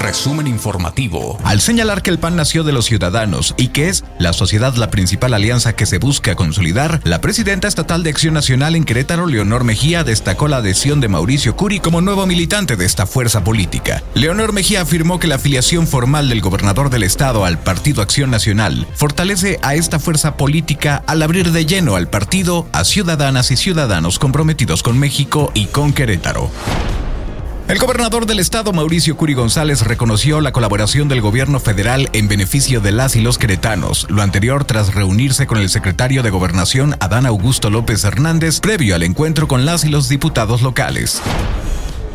[0.00, 1.38] Resumen informativo.
[1.44, 4.90] Al señalar que el PAN nació de los ciudadanos y que es la sociedad la
[4.90, 9.62] principal alianza que se busca consolidar, la presidenta estatal de Acción Nacional en Querétaro, Leonor
[9.62, 14.02] Mejía, destacó la adhesión de Mauricio Curi como nuevo militante de esta fuerza política.
[14.14, 18.86] Leonor Mejía afirmó que la afiliación formal del gobernador del estado al Partido Acción Nacional
[18.94, 24.18] fortalece a esta fuerza política al abrir de lleno al partido a ciudadanas y ciudadanos
[24.18, 26.50] comprometidos con México y con Querétaro.
[27.70, 32.80] El gobernador del estado, Mauricio Curi González, reconoció la colaboración del gobierno federal en beneficio
[32.80, 37.26] de las y los queretanos, lo anterior tras reunirse con el secretario de Gobernación, Adán
[37.26, 41.22] Augusto López Hernández, previo al encuentro con las y los diputados locales.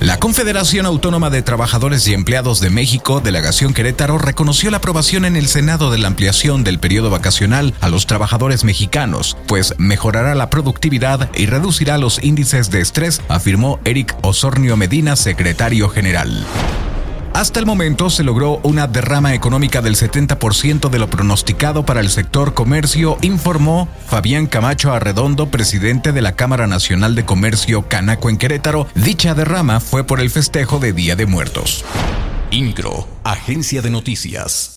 [0.00, 5.36] La Confederación Autónoma de Trabajadores y Empleados de México, Delegación Querétaro, reconoció la aprobación en
[5.36, 10.48] el Senado de la ampliación del periodo vacacional a los trabajadores mexicanos, pues mejorará la
[10.48, 16.46] productividad y reducirá los índices de estrés, afirmó Eric Osornio Medina, secretario general.
[17.40, 22.10] Hasta el momento se logró una derrama económica del 70% de lo pronosticado para el
[22.10, 28.36] sector comercio, informó Fabián Camacho Arredondo, presidente de la Cámara Nacional de Comercio Canaco en
[28.36, 28.88] Querétaro.
[28.94, 31.82] Dicha derrama fue por el festejo de Día de Muertos.
[32.50, 34.68] INCRO, Agencia de Noticias.